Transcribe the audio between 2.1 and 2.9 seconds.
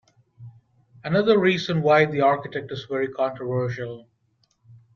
architect is